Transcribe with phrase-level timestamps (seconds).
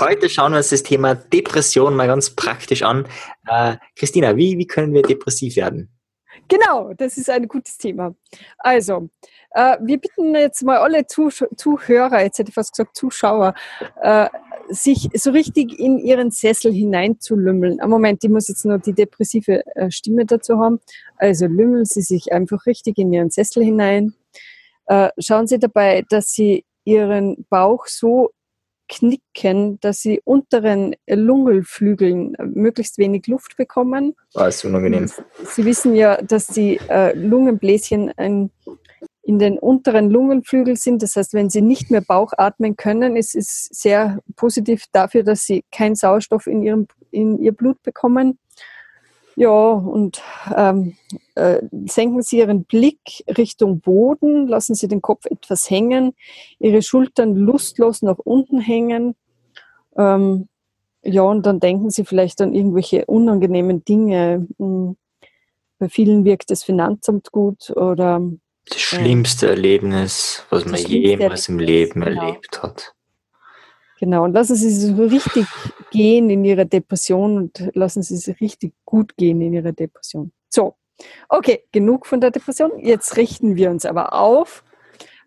[0.00, 3.06] Heute schauen wir uns das Thema Depression mal ganz praktisch an.
[3.46, 5.90] Äh, Christina, wie, wie können wir depressiv werden?
[6.48, 8.14] Genau, das ist ein gutes Thema.
[8.56, 9.10] Also,
[9.50, 13.52] äh, wir bitten jetzt mal alle Zuh Zuhörer, jetzt hätte ich fast gesagt Zuschauer,
[14.00, 14.26] äh,
[14.70, 17.78] sich so richtig in ihren Sessel hineinzulümmeln.
[17.82, 20.80] Am Moment, ich muss jetzt nur die depressive äh, Stimme dazu haben.
[21.16, 24.14] Also lümmeln Sie sich einfach richtig in Ihren Sessel hinein.
[24.90, 28.30] Äh, schauen Sie dabei, dass Sie Ihren Bauch so
[28.88, 34.16] knicken, dass sie unteren Lungenflügeln möglichst wenig Luft bekommen.
[34.34, 35.08] Ah, ist unangenehm.
[35.44, 38.50] Sie wissen ja, dass die äh, Lungenbläschen ein,
[39.22, 41.04] in den unteren Lungenflügel sind.
[41.04, 45.44] Das heißt, wenn sie nicht mehr Bauch atmen können, ist es sehr positiv dafür, dass
[45.44, 48.40] sie keinen Sauerstoff in, ihrem, in ihr Blut bekommen.
[49.36, 50.22] Ja, und
[50.54, 50.96] ähm,
[51.34, 56.14] äh, senken Sie Ihren Blick Richtung Boden, lassen Sie den Kopf etwas hängen,
[56.58, 59.14] Ihre Schultern lustlos nach unten hängen.
[59.96, 60.48] Ähm,
[61.02, 64.46] ja, und dann denken Sie vielleicht an irgendwelche unangenehmen Dinge.
[64.58, 64.96] Hm,
[65.78, 68.20] bei vielen wirkt das Finanzamt gut oder.
[68.66, 72.20] Das schlimmste äh, Erlebnis, was man jemals im Leben genau.
[72.20, 72.94] erlebt hat.
[74.00, 75.46] Genau, und lassen Sie sich so richtig
[75.90, 80.32] gehen in Ihrer Depression und lassen Sie sich richtig gut gehen in Ihrer Depression.
[80.48, 80.76] So,
[81.28, 82.78] okay, genug von der Depression.
[82.78, 84.64] Jetzt richten wir uns aber auf.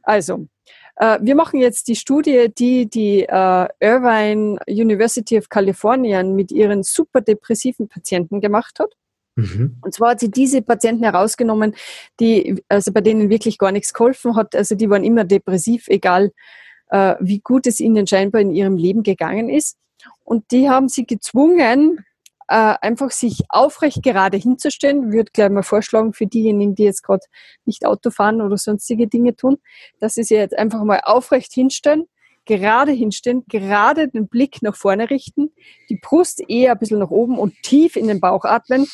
[0.02, 0.48] Also,
[0.96, 6.82] äh, wir machen jetzt die Studie, die die äh, Irvine University of California mit ihren
[6.82, 8.96] super depressiven Patienten gemacht hat.
[9.36, 9.78] Mhm.
[9.82, 11.76] Und zwar hat sie diese Patienten herausgenommen,
[12.20, 14.56] die, also bei denen wirklich gar nichts geholfen hat.
[14.56, 16.32] Also die waren immer depressiv, egal
[16.94, 19.77] äh, wie gut es ihnen scheinbar in ihrem Leben gegangen ist.
[20.23, 22.05] Und die haben sie gezwungen,
[22.47, 25.11] äh, einfach sich aufrecht gerade hinzustellen.
[25.11, 27.25] Würde gleich mal vorschlagen für diejenigen, die jetzt gerade
[27.66, 29.58] nicht Auto fahren oder sonstige Dinge tun,
[29.99, 32.05] dass sie sich jetzt einfach mal aufrecht hinstellen,
[32.45, 35.52] gerade hinstellen, gerade den Blick nach vorne richten,
[35.89, 38.87] die Brust eher ein bisschen nach oben und tief in den Bauch atmen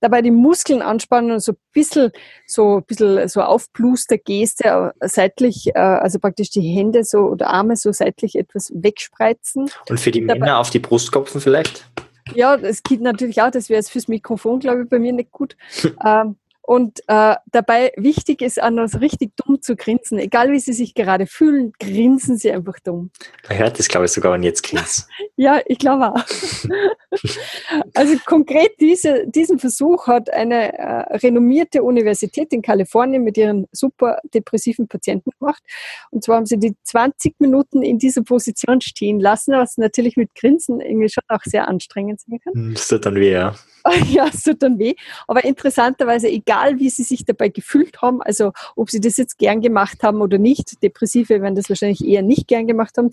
[0.00, 2.10] dabei die Muskeln anspannen und so ein bisschen
[2.46, 7.76] so ein bisschen so Aufbluster-Geste äh, seitlich, äh, also praktisch die Hände so oder Arme
[7.76, 9.70] so seitlich etwas wegspreizen.
[9.88, 11.88] Und für die dabei, Männer auf die Brust klopfen vielleicht?
[12.34, 15.30] Ja, das geht natürlich auch, das wäre jetzt fürs Mikrofon, glaube ich, bei mir nicht
[15.30, 15.56] gut.
[16.04, 20.18] ähm, und äh, dabei wichtig ist auch noch richtig dumm zu grinsen.
[20.18, 23.10] Egal wie Sie sich gerade fühlen, grinsen Sie einfach dumm.
[23.48, 25.08] Man hört das, glaube ich, sogar, wenn jetzt grinst.
[25.36, 26.24] ja, ich glaube auch.
[27.94, 34.20] also konkret diese, diesen Versuch hat eine äh, renommierte Universität in Kalifornien mit ihren super
[34.32, 35.62] depressiven Patienten gemacht.
[36.10, 40.34] Und zwar haben sie die 20 Minuten in dieser Position stehen lassen, was natürlich mit
[40.34, 42.74] Grinsen irgendwie schon auch sehr anstrengend sein kann.
[42.74, 43.54] Das tut dann weh, ja.
[44.10, 44.94] ja, es tut dann weh.
[45.26, 49.60] Aber interessanterweise, egal wie sie sich dabei gefühlt haben, also ob sie das jetzt gern
[49.60, 53.10] gemacht haben oder nicht, Depressive werden das wahrscheinlich eher nicht gern gemacht haben,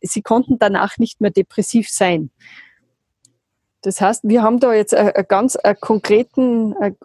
[0.00, 2.30] sie konnten danach nicht mehr depressiv sein.
[3.82, 6.96] Das heißt, wir haben da jetzt eine, ganz eine konkreten, eine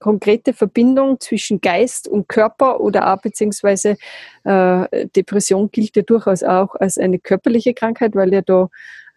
[0.00, 3.96] konkrete Verbindung zwischen Geist und Körper oder auch beziehungsweise
[4.42, 8.68] äh, Depression gilt ja durchaus auch als eine körperliche Krankheit, weil ja da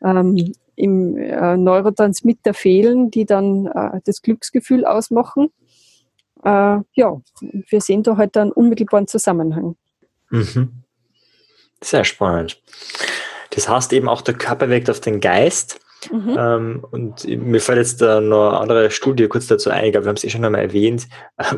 [0.04, 5.50] ähm, im äh, Neurotransmitter fehlen, die dann äh, das Glücksgefühl ausmachen.
[6.44, 9.76] Äh, ja, wir sehen da halt einen unmittelbaren Zusammenhang.
[10.30, 10.84] Mhm.
[11.84, 12.62] Sehr spannend.
[13.52, 15.80] Das heißt eben auch, der Körper wirkt auf den Geist.
[16.12, 16.36] Mhm.
[16.38, 20.06] Ähm, und mir fällt jetzt da noch eine andere Studie kurz dazu ein, ich glaube,
[20.06, 21.08] wir haben es eh schon einmal erwähnt,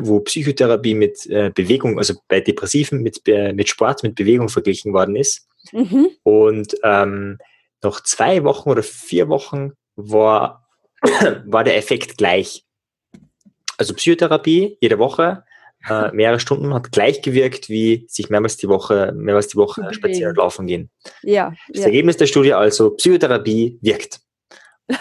[0.00, 5.14] wo Psychotherapie mit äh, Bewegung, also bei Depressiven mit, mit Sport, mit Bewegung verglichen worden
[5.14, 5.46] ist.
[5.72, 6.08] Mhm.
[6.22, 7.36] Und ähm,
[7.82, 10.68] nach zwei Wochen oder vier Wochen war,
[11.44, 12.64] war der Effekt gleich.
[13.78, 15.44] Also Psychotherapie jede Woche,
[15.88, 20.30] äh, mehrere Stunden, hat gleich gewirkt, wie sich mehrmals die Woche, mehrmals die Woche spazieren
[20.30, 20.90] und laufen gehen.
[21.22, 21.86] Ja, das ja.
[21.86, 24.20] Ergebnis der Studie also, Psychotherapie wirkt.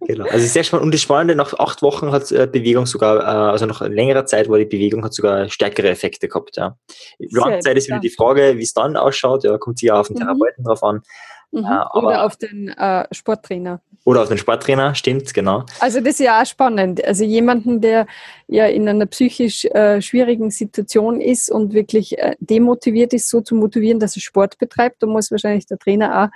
[0.00, 0.26] genau.
[0.26, 0.86] Also sehr spannend.
[0.86, 4.48] Und das Spannende, nach acht Wochen hat äh, Bewegung sogar, äh, also nach längerer Zeit
[4.48, 6.56] war die Bewegung hat sogar stärkere Effekte gehabt.
[6.56, 6.76] Ja.
[7.18, 9.44] Langzeit ist wieder die Frage, wie es dann ausschaut.
[9.44, 10.20] Ja, kommt hier auf den mhm.
[10.20, 11.02] Therapeuten drauf an.
[11.50, 11.64] Mhm.
[11.64, 13.80] Äh, oder auf den äh, Sporttrainer.
[14.04, 15.64] Oder auf den Sporttrainer, stimmt, genau.
[15.78, 17.04] Also das ist ja auch spannend.
[17.04, 18.06] Also jemanden, der
[18.48, 23.54] ja in einer psychisch äh, schwierigen Situation ist und wirklich äh, demotiviert ist, so zu
[23.54, 26.28] motivieren, dass er Sport betreibt, da muss wahrscheinlich der Trainer auch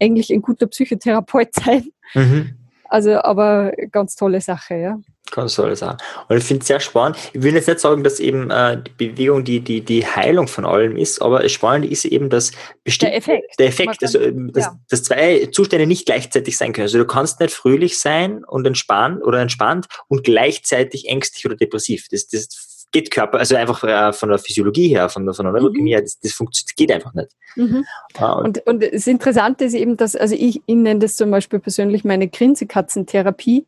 [0.00, 1.88] eigentlich ein guter Psychotherapeut sein.
[2.14, 2.56] Mhm.
[2.92, 4.98] Also, aber ganz tolle Sache, ja.
[5.30, 5.96] Ganz tolle Sache.
[6.28, 7.16] Und ich finde es sehr spannend.
[7.32, 10.66] Ich will jetzt nicht sagen, dass eben äh, die Bewegung die, die, die Heilung von
[10.66, 12.52] allem ist, aber das Spannende ist eben, dass
[12.84, 14.18] bestimmt der Effekt, der Effekt kann, also,
[14.52, 14.78] dass, ja.
[14.90, 16.82] dass zwei Zustände nicht gleichzeitig sein können.
[16.82, 22.08] Also du kannst nicht fröhlich sein und entspannt oder entspannt und gleichzeitig ängstlich oder depressiv.
[22.10, 25.52] Das, das geht Körper, also einfach äh, von der Physiologie her, von der, von der
[25.52, 25.94] Neurochemie mhm.
[25.94, 27.30] her, das, das, funktioniert, geht einfach nicht.
[27.56, 27.84] Mhm.
[28.20, 31.58] Und, und, und das Interessante ist eben, dass, also ich, ich nenne das zum Beispiel
[31.58, 33.66] persönlich meine Grinsekatzentherapie.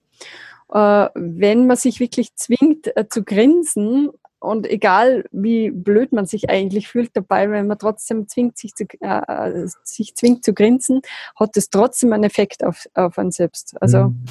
[0.73, 4.11] Äh, wenn man sich wirklich zwingt äh, zu grinsen
[4.41, 8.85] und egal wie blöd man sich eigentlich fühlt dabei, wenn man trotzdem zwingt, sich zu,
[9.01, 11.01] äh, sich zwingt zu grinsen,
[11.35, 13.75] hat das trotzdem einen Effekt auf, auf einen selbst.
[13.81, 14.25] Also mhm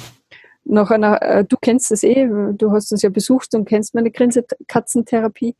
[0.64, 4.10] nach einer, äh, du kennst das eh, du hast uns ja besucht und kennst meine
[4.10, 5.56] Grinsekatzentherapie.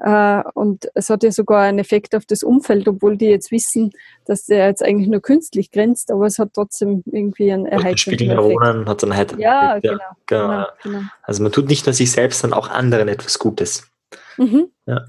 [0.00, 3.90] Äh, und es hat ja sogar einen Effekt auf das Umfeld, obwohl die jetzt wissen,
[4.26, 8.88] dass der jetzt eigentlich nur künstlich grinst, aber es hat trotzdem irgendwie einen erheiternden Spiegelneuronen
[8.88, 9.82] hat einen erheiternden ja, Effekt.
[9.82, 11.08] Genau, genau, genau, genau.
[11.22, 13.90] Also man tut nicht nur sich selbst, sondern auch anderen etwas Gutes.
[14.36, 14.70] Mhm.
[14.86, 15.04] Ja.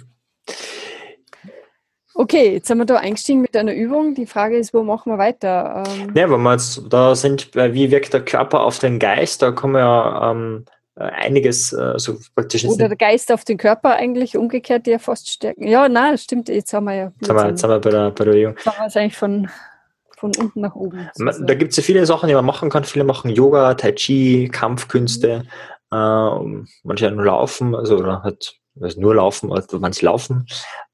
[2.20, 4.14] Okay, jetzt sind wir da eingestiegen mit einer Übung.
[4.14, 5.86] Die Frage ist, wo machen wir weiter?
[5.88, 9.52] Ähm ja, wenn wir jetzt da sind, wie wirkt der Körper auf den Geist, da
[9.52, 12.66] kommen wir ja ähm, einiges äh, so praktisch.
[12.66, 15.66] Oder der Geist auf den Körper eigentlich umgekehrt, die ja fast stärken.
[15.66, 17.12] Ja, nein, stimmt, jetzt haben wir ja.
[17.22, 18.56] Jetzt haben wir, jetzt haben wir bei der, bei der Übung.
[18.58, 19.50] Jetzt haben wir es eigentlich von,
[20.18, 21.10] von unten nach oben.
[21.14, 21.48] Sozusagen.
[21.48, 22.84] Da gibt es ja viele Sachen, die man machen kann.
[22.84, 25.46] Viele machen Yoga, Tai Chi, Kampfkünste,
[25.90, 25.98] mhm.
[25.98, 30.46] äh, manche nur laufen, also oder halt also nur laufen, also manche laufen.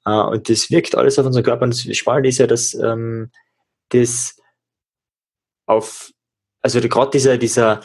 [0.05, 1.63] Äh, und das wirkt alles auf unseren Körper.
[1.63, 3.31] Und das Spannende ist ja, dass ähm,
[3.89, 4.35] das
[5.67, 6.11] auf,
[6.61, 7.81] also gerade dieser, dieser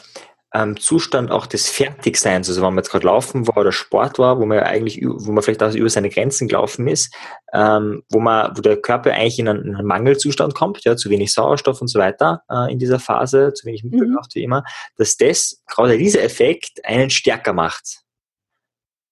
[0.53, 4.39] ähm, Zustand auch des Fertigseins, also wenn man jetzt gerade laufen war oder Sport war,
[4.39, 7.13] wo man eigentlich, wo man vielleicht auch über seine Grenzen gelaufen ist,
[7.53, 11.09] ähm, wo man, wo der Körper eigentlich in einen, in einen, Mangelzustand kommt, ja, zu
[11.09, 14.39] wenig Sauerstoff und so weiter äh, in dieser Phase, zu wenig Mittelkraft mhm.
[14.39, 14.63] wie immer,
[14.97, 18.00] dass das, gerade dieser Effekt, einen stärker macht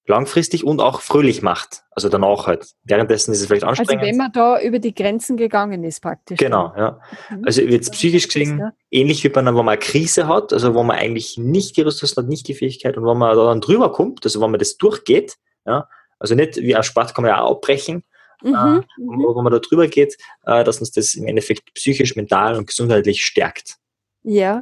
[0.09, 1.83] langfristig und auch fröhlich macht.
[1.91, 2.67] Also danach halt.
[2.83, 4.01] Währenddessen ist es vielleicht anstrengend.
[4.01, 6.37] Also wenn man da über die Grenzen gegangen ist praktisch.
[6.37, 6.99] Genau, ja.
[7.29, 7.43] Mhm.
[7.45, 8.73] Also jetzt psychisch gesehen, ja.
[8.91, 11.81] ähnlich wie bei einer, wo man eine Krise hat, also wo man eigentlich nicht die
[11.81, 14.59] Ressourcen hat, nicht die Fähigkeit und wo man da dann drüber kommt, also wenn man
[14.59, 15.87] das durchgeht, ja,
[16.19, 18.03] also nicht wie ein Sport kann man ja auch abbrechen,
[18.41, 18.53] mhm.
[18.53, 18.83] äh, mhm.
[18.97, 23.23] wo, man da drüber geht, äh, dass uns das im Endeffekt psychisch, mental und gesundheitlich
[23.23, 23.77] stärkt.
[24.23, 24.61] Ja.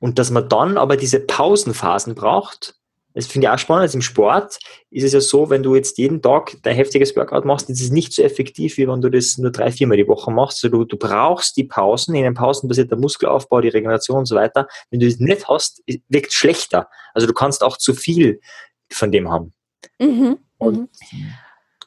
[0.00, 2.77] Und dass man dann aber diese Pausenphasen braucht,
[3.18, 3.82] das finde ich auch spannend.
[3.82, 4.60] Also Im Sport
[4.90, 7.90] ist es ja so, wenn du jetzt jeden Tag dein heftiges Workout machst, ist es
[7.90, 10.62] nicht so effektiv, wie wenn du das nur drei, viermal die Woche machst.
[10.62, 12.14] Also du, du brauchst die Pausen.
[12.14, 14.68] In den Pausen passiert der Muskelaufbau, die Regeneration und so weiter.
[14.90, 16.88] Wenn du das nicht hast, wirkt es schlechter.
[17.12, 18.40] Also du kannst auch zu viel
[18.88, 19.52] von dem haben.
[19.98, 20.38] Mhm.
[20.58, 20.88] Und mhm.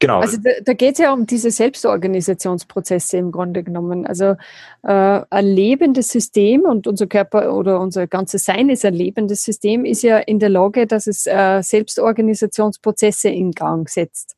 [0.02, 0.20] Genau.
[0.20, 4.08] Also da, da geht es ja um diese Selbstorganisationsprozesse im Grunde genommen.
[4.08, 4.36] Also
[4.82, 9.86] äh, ein lebendes System und unser Körper oder unser ganzes Sein ist ein lebendes System,
[9.86, 14.38] ist ja in der Lage, dass es äh, Selbstorganisationsprozesse in Gang setzt.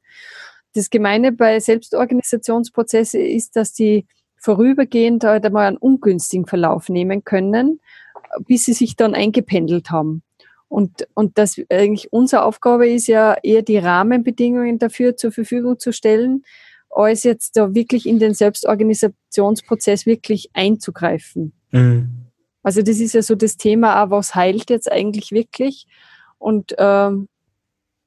[0.75, 4.05] Das Gemeine bei Selbstorganisationsprozesse ist, dass die
[4.35, 7.79] vorübergehend halt einmal einen ungünstigen Verlauf nehmen können,
[8.39, 10.23] bis sie sich dann eingependelt haben.
[10.73, 15.93] Und, und das eigentlich unsere Aufgabe ist ja eher die Rahmenbedingungen dafür zur Verfügung zu
[15.93, 16.45] stellen,
[16.89, 21.53] als jetzt da wirklich in den Selbstorganisationsprozess wirklich einzugreifen.
[21.69, 22.09] Mhm.
[22.63, 25.85] Also das ist ja so das Thema, was heilt jetzt eigentlich wirklich?
[26.39, 27.27] Und ähm,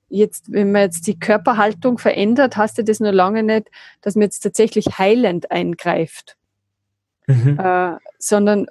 [0.08, 3.68] jetzt, wenn man jetzt die Körperhaltung verändert, hast du das nur lange nicht,
[4.00, 6.36] dass man jetzt tatsächlich heilend eingreift.
[7.26, 7.58] Mhm.
[7.58, 8.66] Äh, sondern,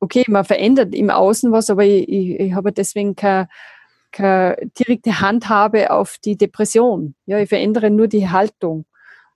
[0.00, 3.48] okay, man verändert im Außen was, aber ich, ich, ich habe deswegen keine,
[4.12, 7.14] keine direkte Handhabe auf die Depression.
[7.26, 8.84] Ja, ich verändere nur die Haltung.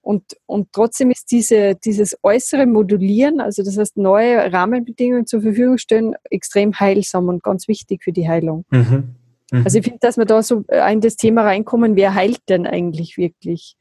[0.02, 5.78] Und, und trotzdem ist diese, dieses äußere Modulieren, also das heißt neue Rahmenbedingungen zur Verfügung
[5.78, 8.64] stellen, extrem heilsam und ganz wichtig für die Heilung.
[8.70, 9.14] Mhm.
[9.52, 9.62] Mhm.
[9.64, 13.16] Also ich finde, dass wir da so in das Thema reinkommen, wer heilt denn eigentlich
[13.16, 13.76] wirklich?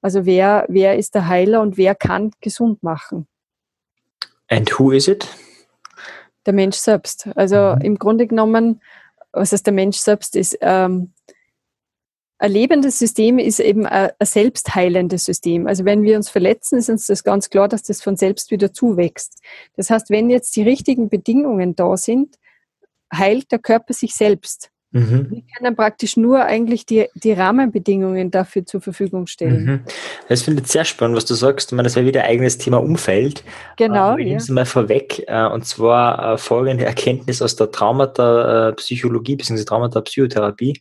[0.00, 3.28] Also wer, wer ist der Heiler und wer kann gesund machen?
[4.52, 5.26] And who is it?
[6.44, 7.26] Der Mensch selbst.
[7.36, 7.80] Also mhm.
[7.80, 8.82] im Grunde genommen,
[9.32, 11.14] was heißt der Mensch selbst ist, ähm,
[12.38, 15.66] ein lebendes System ist eben ein, ein selbstheilendes System.
[15.66, 18.74] Also wenn wir uns verletzen, ist uns das ganz klar, dass das von selbst wieder
[18.74, 19.40] zuwächst.
[19.76, 22.36] Das heißt, wenn jetzt die richtigen Bedingungen da sind,
[23.14, 24.70] heilt der Körper sich selbst.
[24.92, 25.26] Mhm.
[25.30, 29.64] Wir können praktisch nur eigentlich die, die Rahmenbedingungen dafür zur Verfügung stellen.
[29.64, 29.80] Mhm.
[30.28, 31.72] Das finde ich sehr spannend, was du sagst.
[31.72, 33.42] Ich meine, das wäre wieder ein eigenes Thema Umfeld.
[33.78, 34.12] Genau.
[34.12, 35.24] Ähm, ich nehme es mal vorweg.
[35.26, 39.64] Äh, und zwar äh, folgende Erkenntnis aus der Traumata-Psychologie bzw.
[39.64, 40.80] Traumata-Psychotherapie.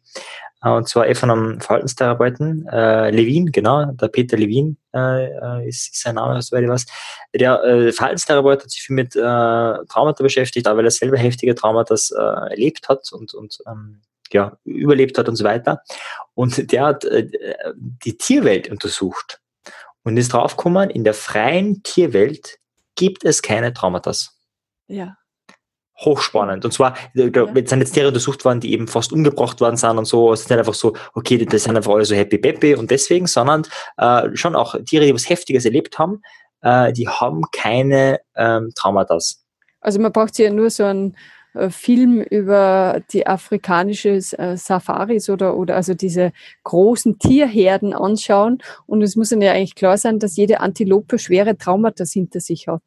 [0.64, 5.68] Äh, und zwar eh von einem Verhaltenstherapeuten, äh, Levin, genau, der Peter Levin äh, äh
[5.68, 6.86] ist, ist sein Name, soweit ich weiß.
[7.34, 11.56] Der äh, Verhaltenstherapeut hat sich viel mit äh, Traumata beschäftigt, auch weil er selber heftige
[11.56, 14.02] Traumata äh, erlebt hat und, und ähm,
[14.32, 15.82] ja, überlebt hat und so weiter.
[16.36, 17.28] Und der hat äh,
[17.76, 19.42] die Tierwelt untersucht
[20.04, 22.60] und ist draufgekommen, in der freien Tierwelt
[22.96, 24.14] gibt es keine Traumata.
[24.88, 25.18] Ja
[26.04, 26.66] hochspannend.
[26.66, 27.48] Und zwar, da ja.
[27.66, 30.34] sind jetzt Tiere untersucht worden, die eben fast umgebracht worden sind und so.
[30.34, 33.28] Es ist nicht einfach so, okay, das sind einfach alle so happy peppy und deswegen,
[33.28, 33.64] sondern
[33.98, 36.22] äh, schon auch Tiere, die was Heftiges erlebt haben,
[36.62, 39.18] äh, die haben keine ähm, Traumata.
[39.82, 41.16] Also man braucht ja nur so einen
[41.54, 46.32] äh, Film über die afrikanische äh, Safaris oder, oder also diese
[46.64, 51.58] großen Tierherden anschauen und es muss dann ja eigentlich klar sein, dass jede Antilope schwere
[51.58, 52.82] Traumata hinter sich hat.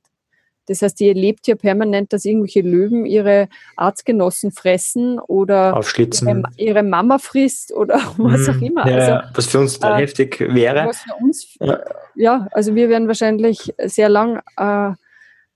[0.66, 6.82] Das heißt, die erlebt ja permanent, dass irgendwelche Löwen ihre Artgenossen fressen oder ihre, ihre,
[6.82, 8.62] Mama frisst oder was auch mhm.
[8.62, 8.88] immer.
[8.88, 10.86] Ja, also, was für uns dann äh, heftig wäre.
[10.86, 11.80] Was für uns, ja.
[12.14, 12.48] ja.
[12.52, 14.92] also wir werden wahrscheinlich sehr lang äh,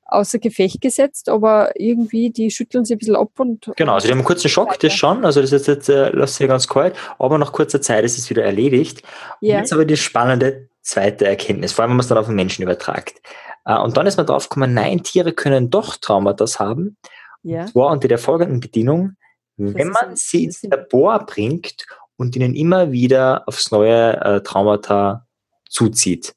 [0.09, 3.71] außer Gefecht gesetzt, aber irgendwie die schütteln sie ein bisschen ab und.
[3.77, 4.89] Genau, also die haben einen kurzen Schock, weiter.
[4.89, 8.05] das schon, also das ist jetzt, äh, lässt sich ganz kalt, aber nach kurzer Zeit
[8.05, 9.03] ist es wieder erledigt.
[9.41, 9.57] Ja.
[9.57, 12.35] Und jetzt aber die spannende zweite Erkenntnis, vor allem wenn man es dann auf den
[12.35, 13.21] Menschen übertragt.
[13.69, 16.97] Äh, und dann ist man drauf gekommen, nein, Tiere können doch Traumata haben.
[17.43, 17.63] Ja.
[17.63, 19.13] Und zwar unter der folgenden Bedienung,
[19.57, 21.85] wenn man sie ins Labor bringt
[22.17, 25.27] und ihnen immer wieder aufs neue äh, Traumata
[25.69, 26.33] zuzieht.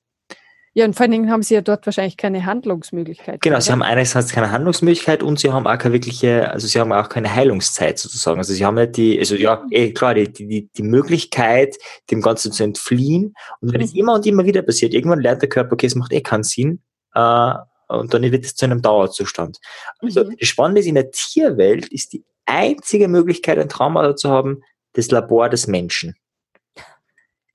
[0.73, 3.41] Ja, und vor allen Dingen haben sie ja dort wahrscheinlich keine Handlungsmöglichkeit.
[3.41, 3.61] Genau, oder?
[3.61, 7.09] sie haben einerseits keine Handlungsmöglichkeit und sie haben auch keine wirkliche, also sie haben auch
[7.09, 8.37] keine Heilungszeit sozusagen.
[8.37, 11.75] Also sie haben nicht die, also ja, eh klar, die, die, die Möglichkeit,
[12.09, 13.33] dem Ganzen zu entfliehen.
[13.59, 13.99] Und wenn es mhm.
[13.99, 16.81] immer und immer wieder passiert, irgendwann lernt der Körper, okay, es macht eh keinen Sinn,
[17.13, 17.53] äh,
[17.87, 19.59] und dann wird es zu einem Dauerzustand.
[19.99, 20.37] Also mhm.
[20.39, 24.61] das Spannende ist, in der Tierwelt ist die einzige Möglichkeit, ein Trauma zu haben,
[24.93, 26.15] das Labor des Menschen.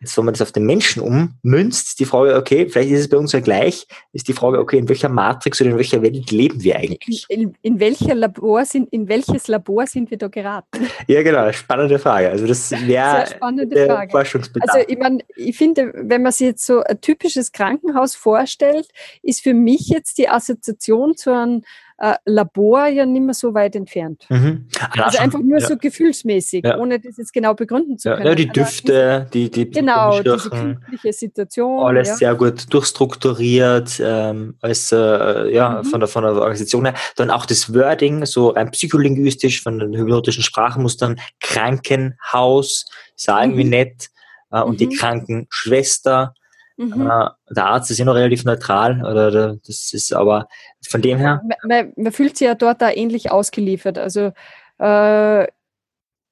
[0.01, 3.17] Jetzt, wenn man das auf den Menschen ummünzt, die Frage, okay, vielleicht ist es bei
[3.17, 6.63] uns ja gleich, ist die Frage, okay, in welcher Matrix oder in welcher Welt leben
[6.63, 7.25] wir eigentlich?
[7.31, 10.87] In, in, welcher Labor sind, in welches Labor sind wir da geraten?
[11.09, 12.29] Ja, genau, spannende Frage.
[12.29, 14.11] Also das wäre spannende Frage.
[14.11, 14.75] Forschungsbedarf.
[14.75, 18.89] Also ich meine, ich finde, wenn man sich jetzt so ein typisches Krankenhaus vorstellt,
[19.23, 21.63] ist für mich jetzt die Assoziation zu einem
[21.99, 24.27] äh, Labor ja nicht mehr so weit entfernt.
[24.29, 24.67] Mhm.
[24.91, 25.67] Also, also einfach nur ja.
[25.67, 26.79] so gefühlsmäßig, ja.
[26.79, 28.27] ohne das jetzt genau begründen zu können.
[28.27, 31.81] Ja, die Düfte, die, die Genau, diese künstliche Situation.
[31.85, 35.85] Alles sehr gut durchstrukturiert, ähm, als äh, ja, mhm.
[35.87, 36.95] von, der, von der Organisation her.
[37.17, 42.87] Dann auch das Wording, so rein psycholinguistisch von den hypnotischen Sprachenmustern, Krankenhaus,
[43.17, 43.71] ist auch irgendwie mhm.
[43.71, 44.11] nett.
[44.51, 44.93] Äh, und die mhm.
[44.93, 46.35] Krankenschwester.
[46.77, 47.11] Mhm.
[47.51, 50.47] Der Arzt ist ja noch relativ neutral, oder das ist aber
[50.87, 51.43] von dem her.
[51.65, 53.99] Man, man fühlt sich ja dort da ähnlich ausgeliefert.
[53.99, 54.33] Also
[54.79, 55.47] äh,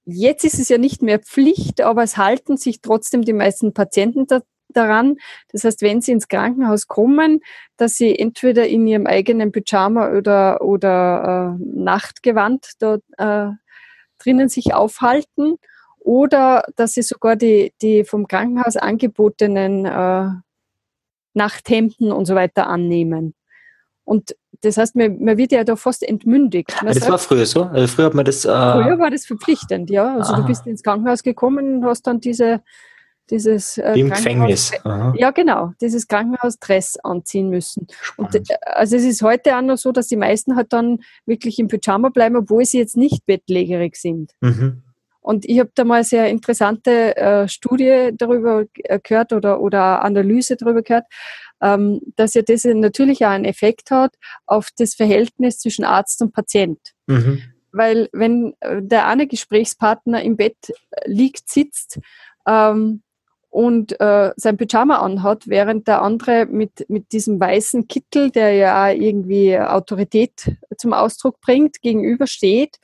[0.04, 4.26] jetzt ist es ja nicht mehr Pflicht, aber es halten sich trotzdem die meisten Patienten
[4.26, 5.16] da, daran.
[5.50, 7.40] Das heißt, wenn sie ins Krankenhaus kommen,
[7.78, 13.48] dass sie entweder in ihrem eigenen Pyjama oder, oder äh, Nachtgewand dort äh,
[14.18, 15.56] drinnen sich aufhalten
[16.04, 20.28] oder dass sie sogar die, die vom Krankenhaus angebotenen äh,
[21.32, 23.34] Nachthemden und so weiter annehmen.
[24.04, 26.76] Und das heißt, man, man wird ja da fast entmündigt.
[26.82, 27.64] Man das sagt, war früher so?
[27.64, 28.44] Also früher hat man das.
[28.44, 30.14] Äh früher war das verpflichtend, ja.
[30.16, 30.42] Also Aha.
[30.42, 32.62] du bist ins Krankenhaus gekommen und hast dann diese
[33.30, 34.72] dieses äh, im Gefängnis.
[34.84, 35.14] Aha.
[35.16, 37.86] Ja, genau, dieses Krankenhausdress anziehen müssen.
[38.02, 38.34] Spannend.
[38.34, 41.58] Und äh, also es ist heute auch noch so, dass die meisten halt dann wirklich
[41.58, 44.32] im Pyjama bleiben, obwohl sie jetzt nicht bettlägerig sind.
[44.42, 44.82] Mhm.
[45.24, 50.04] Und ich habe da mal eine sehr interessante äh, Studie darüber äh, gehört oder, oder
[50.04, 51.06] Analyse darüber gehört,
[51.62, 54.14] ähm, dass ja das natürlich auch einen Effekt hat
[54.44, 56.78] auf das Verhältnis zwischen Arzt und Patient.
[57.06, 57.40] Mhm.
[57.72, 60.58] Weil wenn äh, der eine Gesprächspartner im Bett
[61.06, 62.00] liegt, sitzt
[62.46, 63.00] ähm,
[63.48, 68.90] und äh, sein Pyjama anhat, während der andere mit, mit diesem weißen Kittel, der ja
[68.90, 72.78] irgendwie Autorität zum Ausdruck bringt, gegenübersteht,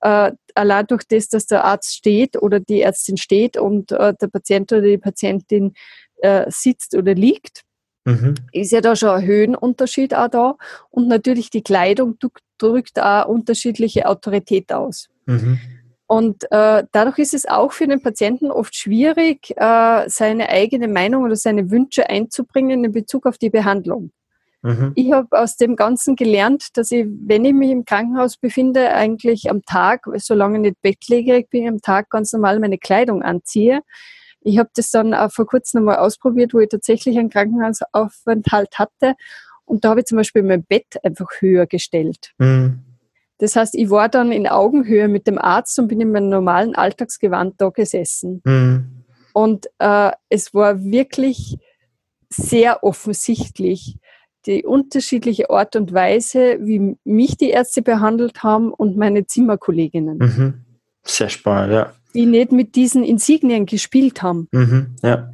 [0.00, 4.28] äh, allein durch das, dass der Arzt steht oder die Ärztin steht und äh, der
[4.28, 5.74] Patient oder die Patientin
[6.18, 7.62] äh, sitzt oder liegt,
[8.04, 8.34] mhm.
[8.52, 10.56] ist ja da schon ein Höhenunterschied auch da.
[10.90, 12.18] Und natürlich die Kleidung
[12.58, 15.08] drückt auch unterschiedliche Autorität aus.
[15.26, 15.58] Mhm.
[16.06, 21.22] Und äh, dadurch ist es auch für den Patienten oft schwierig, äh, seine eigene Meinung
[21.22, 24.10] oder seine Wünsche einzubringen in Bezug auf die Behandlung.
[24.62, 24.92] Mhm.
[24.94, 29.50] Ich habe aus dem Ganzen gelernt, dass ich, wenn ich mich im Krankenhaus befinde, eigentlich
[29.50, 33.80] am Tag, solange ich nicht bettlägerig bin, am Tag ganz normal meine Kleidung anziehe.
[34.42, 39.14] Ich habe das dann auch vor kurzem einmal ausprobiert, wo ich tatsächlich einen Krankenhausaufenthalt hatte.
[39.64, 42.32] Und da habe ich zum Beispiel mein Bett einfach höher gestellt.
[42.38, 42.80] Mhm.
[43.38, 46.74] Das heißt, ich war dann in Augenhöhe mit dem Arzt und bin in meinem normalen
[46.74, 48.42] Alltagsgewand da gesessen.
[48.44, 49.04] Mhm.
[49.32, 51.56] Und äh, es war wirklich
[52.28, 53.96] sehr offensichtlich
[54.46, 60.18] die unterschiedliche Art und Weise, wie mich die Ärzte behandelt haben und meine Zimmerkolleginnen.
[60.18, 60.54] Mhm.
[61.02, 61.92] Sehr spannend, ja.
[62.14, 64.48] Die nicht mit diesen Insignien gespielt haben.
[64.52, 64.96] Mhm.
[65.02, 65.30] Ja.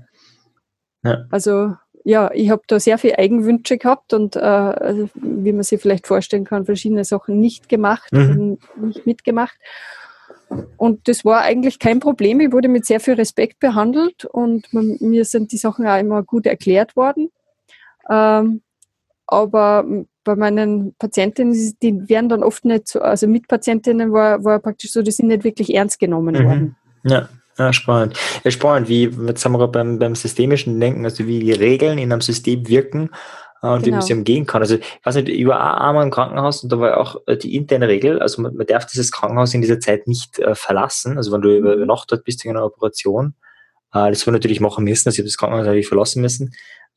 [1.05, 1.25] ja.
[1.31, 1.75] Also
[2.09, 6.07] ja, ich habe da sehr viele Eigenwünsche gehabt und äh, also, wie man sich vielleicht
[6.07, 8.59] vorstellen kann, verschiedene Sachen nicht gemacht mhm.
[8.77, 9.57] und nicht mitgemacht.
[10.77, 12.39] Und das war eigentlich kein Problem.
[12.39, 16.23] Ich wurde mit sehr viel Respekt behandelt und man, mir sind die Sachen auch immer
[16.23, 17.31] gut erklärt worden.
[18.09, 18.63] Ähm,
[19.26, 19.85] aber
[20.25, 25.02] bei meinen Patientinnen, die werden dann oft nicht so, also Mitpatientinnen war, war praktisch so,
[25.02, 26.45] die sind nicht wirklich ernst genommen mhm.
[26.45, 26.76] worden.
[27.04, 27.28] Ja.
[27.59, 28.18] Ja, spannend.
[28.45, 32.12] Ja, spannend, wie, jetzt haben wir beim, beim systemischen Denken, also wie die Regeln in
[32.12, 33.09] einem System wirken
[33.62, 33.85] äh, und genau.
[33.85, 34.00] wie man genau.
[34.02, 34.62] sie umgehen kann.
[34.62, 37.37] Also, ich weiß nicht, ich war auch einmal im Krankenhaus und da war auch äh,
[37.37, 41.16] die interne Regel, also man, man darf dieses Krankenhaus in dieser Zeit nicht äh, verlassen.
[41.16, 41.87] Also, wenn du über mhm.
[41.87, 43.35] Nacht dort bist in einer Operation,
[43.95, 46.52] äh, das wir natürlich machen müssen, also ich habe das Krankenhaus natürlich verlassen müssen,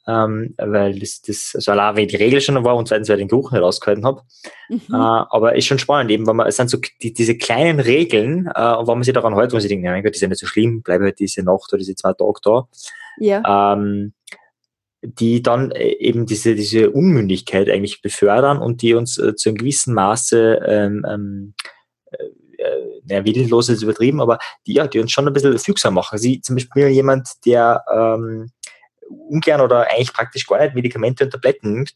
[0.08, 3.24] ähm, weil das, das, also allein wenn die Regel schon war und zweitens, weil ich
[3.24, 4.22] den Geruch nicht ausgehalten habe.
[4.70, 4.82] Mhm.
[4.92, 8.50] Äh, aber ist schon spannend, eben, weil man, es sind so die, diese kleinen Regeln,
[8.54, 10.22] äh, und wenn man sich daran hält, wo man sich denkt, ja, mein Gott, ist
[10.22, 12.68] ja nicht so schlimm, bleibe halt diese Nacht oder diese zwei Tage da.
[13.20, 13.74] Ja.
[13.74, 14.14] Ähm,
[15.02, 19.58] die dann äh, eben diese, diese Unmündigkeit eigentlich befördern und die uns äh, zu einem
[19.58, 21.54] gewissen Maße ähm, ähm,
[22.12, 22.18] äh,
[23.06, 24.38] naja, willenlos ist übertrieben, aber
[24.68, 26.20] die, ja, die uns schon ein bisschen fügsam machen.
[26.20, 28.52] Sie zum Beispiel jemand, der ähm,
[29.10, 31.94] ungern oder eigentlich praktisch gar nicht Medikamente und Tabletten nimmt.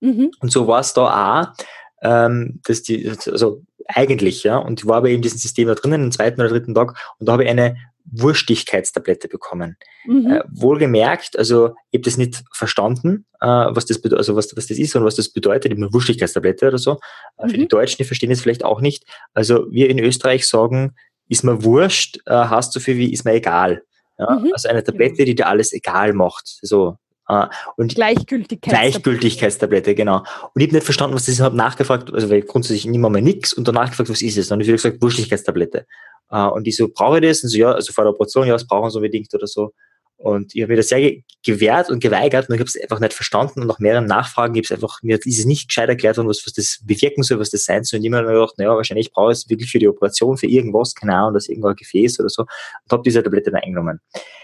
[0.00, 0.30] Mhm.
[0.40, 1.64] Und so war es da auch,
[2.02, 6.02] ähm, dass die, also eigentlich, ja, und ich war aber eben diesem System da drinnen,
[6.02, 7.76] den zweiten oder dritten Tag, und da habe ich eine
[8.12, 9.76] Wurstigkeitstablette bekommen.
[10.04, 10.26] Mhm.
[10.26, 14.78] Äh, wohlgemerkt, also ich habe das nicht verstanden, äh, was das also was, was das
[14.78, 16.98] ist und was das bedeutet, eine Wurstigkeitstablette oder so.
[17.42, 17.50] Mhm.
[17.50, 19.04] Für die Deutschen, die verstehen das vielleicht auch nicht.
[19.34, 20.94] Also wir in Österreich sagen,
[21.28, 23.82] ist mir wurscht, äh, hast du viel wie ist mir egal.
[24.20, 24.38] Ja?
[24.38, 24.52] Mhm.
[24.52, 26.58] Also eine Tablette, die dir alles egal macht.
[26.62, 26.96] So.
[27.28, 27.46] Uh,
[27.76, 28.90] und Gleichgültigkeitstablette.
[28.90, 30.18] Gleichgültigkeitstablette, genau.
[30.18, 33.10] Und ich habe nicht verstanden, was das ist, habe nachgefragt, also weil grundsätzlich nimm mal
[33.22, 34.50] nichts und danach gefragt, was ist es?
[34.50, 35.86] Und ich habe gesagt, Wurstigkeitstablette.
[36.32, 37.44] Uh, und die so, brauche ich das?
[37.44, 39.72] Und so, ja, also vor der Operation, ja, das brauchen sie unbedingt oder so.
[40.20, 43.14] Und ich habe mir das sehr gewehrt und geweigert und ich habe es einfach nicht
[43.14, 46.28] verstanden und nach mehreren Nachfragen gibt es einfach, mir ist es nicht gescheit erklärt worden,
[46.28, 48.00] was, was das bewirken soll, was das sein soll.
[48.00, 50.46] Und ich habe mir gedacht, naja, wahrscheinlich brauche ich es wirklich für die Operation, für
[50.46, 52.42] irgendwas, keine Ahnung, das irgendein Gefäß oder so.
[52.42, 54.00] Und habe diese Tablette dann eingenommen.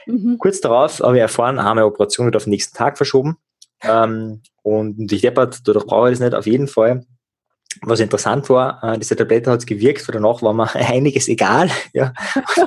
[0.07, 0.39] Mhm.
[0.39, 3.37] Kurz darauf habe ich erfahren, haben wir Operation wieder auf den nächsten Tag verschoben.
[3.83, 7.05] Ähm, und ich deppert, dadurch brauche ich das nicht, auf jeden Fall
[7.83, 11.71] was interessant war, äh, diese Tablette hat gewirkt, weil danach war mir einiges egal.
[11.93, 12.13] Ja.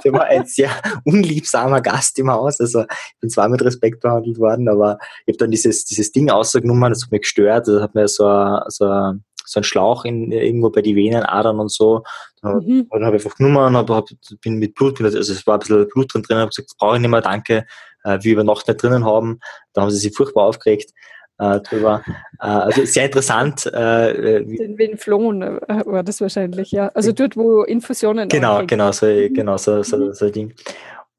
[0.04, 0.69] Der war ein sehr
[1.06, 2.60] unliebsamer Gast im Haus.
[2.60, 6.30] Also ich bin zwar mit Respekt behandelt worden, aber ich habe dann dieses, dieses Ding
[6.30, 7.67] ausgenommen, das hat mich gestört.
[7.67, 8.26] Das hat mir so,
[8.67, 9.13] so,
[9.45, 12.04] so ein Schlauch in, irgendwo bei die Venenadern und so.
[12.41, 12.88] Dann, mhm.
[12.91, 14.10] dann habe ich einfach genommen, hab, hab,
[14.41, 17.02] bin mit Blut, also es war ein bisschen Blut drin, drin habe gesagt, brauche ich
[17.02, 17.65] nicht mehr, danke,
[18.04, 19.39] äh, wie über Nacht nicht drinnen haben.
[19.74, 20.93] Da haben sie sich furchtbar aufgeregt
[21.39, 22.04] äh, drüber.
[22.39, 23.65] Äh, also sehr interessant.
[23.65, 26.89] Äh, Den Venflon äh, war das wahrscheinlich, ja.
[26.89, 28.30] Also dort, wo Infusionen.
[28.30, 29.34] Genau, genau, so, mhm.
[29.34, 30.13] genau so, so, mhm.
[30.13, 30.54] so ein Ding.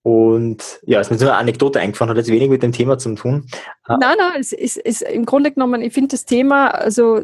[0.02, 2.96] Und ja, es ist mir so eine Anekdote eingefallen, hat jetzt wenig mit dem Thema
[2.96, 3.46] zu tun.
[3.88, 7.22] Äh, nein, nein, es ist, ist im Grunde genommen, ich finde das Thema, also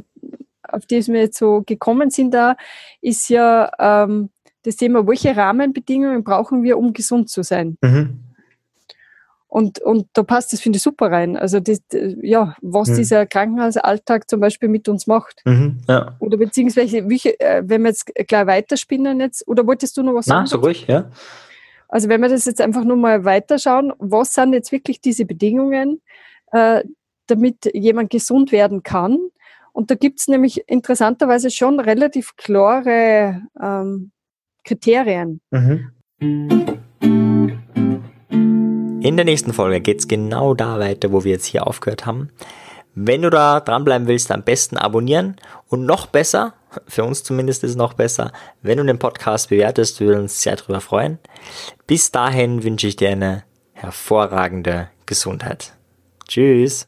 [0.62, 2.56] auf das wir jetzt so gekommen sind da,
[3.00, 4.30] ist ja ähm,
[4.62, 7.78] das Thema, welche Rahmenbedingungen brauchen wir, um gesund zu sein?
[7.80, 8.25] Mhm.
[9.56, 11.34] Und, und da passt das, finde ich, super rein.
[11.34, 11.80] Also, das,
[12.20, 12.96] ja, was mhm.
[12.96, 15.40] dieser Krankenhausalltag zum Beispiel mit uns macht.
[15.46, 16.14] Mhm, ja.
[16.18, 20.26] Oder beziehungsweise, wie, äh, wenn wir jetzt gleich weiterspinnen jetzt, oder wolltest du noch was
[20.26, 20.42] sagen?
[20.42, 21.08] Na, so ruhig, ja.
[21.88, 26.02] Also, wenn wir das jetzt einfach nur mal weiterschauen, was sind jetzt wirklich diese Bedingungen,
[26.52, 26.84] äh,
[27.26, 29.16] damit jemand gesund werden kann?
[29.72, 34.10] Und da gibt es nämlich interessanterweise schon relativ klare ähm,
[34.64, 35.40] Kriterien.
[35.50, 35.92] Mhm.
[39.06, 42.30] In der nächsten Folge geht es genau da weiter, wo wir jetzt hier aufgehört haben.
[42.96, 45.36] Wenn du da dranbleiben willst, am besten abonnieren
[45.68, 46.54] und noch besser,
[46.88, 50.42] für uns zumindest ist es noch besser, wenn du den Podcast bewertest, wir würden uns
[50.42, 51.20] sehr darüber freuen.
[51.86, 55.74] Bis dahin wünsche ich dir eine hervorragende Gesundheit.
[56.26, 56.84] Tschüss.